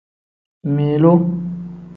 [0.75, 1.13] Milu.